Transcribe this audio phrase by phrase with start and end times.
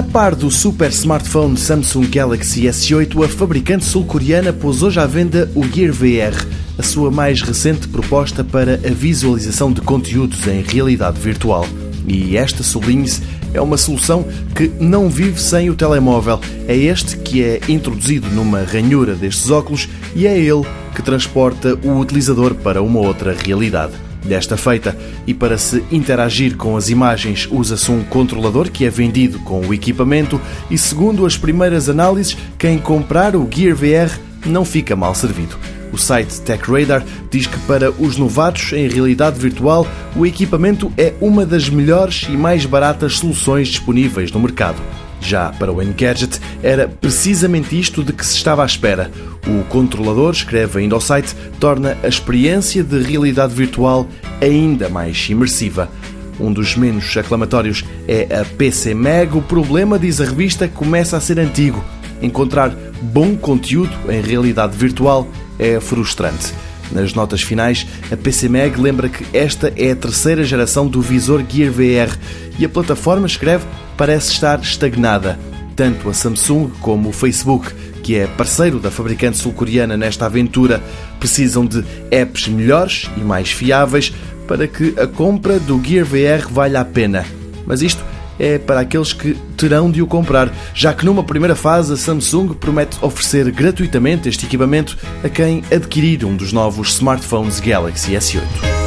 [0.00, 5.52] A par do super smartphone Samsung Galaxy S8, a fabricante sul-coreana pôs hoje à venda
[5.54, 6.42] o Gear VR,
[6.78, 11.66] a sua mais recente proposta para a visualização de conteúdos em realidade virtual.
[12.08, 13.20] E esta, sublinhe-se,
[13.52, 16.40] é uma solução que não vive sem o telemóvel.
[16.66, 19.86] É este que é introduzido numa ranhura destes óculos
[20.16, 23.92] e é ele que transporta o utilizador para uma outra realidade.
[24.24, 29.38] Desta feita, e para se interagir com as imagens, usa-se um controlador que é vendido
[29.40, 34.94] com o equipamento e, segundo as primeiras análises, quem comprar o Gear VR não fica
[34.94, 35.56] mal servido.
[35.92, 41.44] O site TechRadar diz que para os novatos em realidade virtual, o equipamento é uma
[41.44, 44.80] das melhores e mais baratas soluções disponíveis no mercado.
[45.20, 49.10] Já para o Engadget, era precisamente isto de que se estava à espera.
[49.46, 54.06] O controlador, escreve ainda ao site, torna a experiência de realidade virtual
[54.40, 55.90] ainda mais imersiva.
[56.38, 59.36] Um dos menos aclamatórios é a PC Mag.
[59.36, 61.84] O problema, diz a revista, começa a ser antigo.
[62.22, 62.70] Encontrar
[63.02, 66.54] bom conteúdo em realidade virtual é frustrante.
[66.92, 71.44] Nas notas finais, a PC Mag lembra que esta é a terceira geração do visor
[71.48, 72.16] Gear VR
[72.58, 73.64] e a plataforma, escreve,
[73.96, 75.38] parece estar estagnada.
[75.76, 80.82] Tanto a Samsung como o Facebook, que é parceiro da fabricante sul-coreana nesta aventura,
[81.18, 84.12] precisam de apps melhores e mais fiáveis
[84.48, 87.24] para que a compra do Gear VR valha a pena.
[87.64, 88.04] Mas isto
[88.40, 92.54] é para aqueles que terão de o comprar, já que numa primeira fase a Samsung
[92.54, 98.79] promete oferecer gratuitamente este equipamento a quem adquirir um dos novos smartphones Galaxy S8.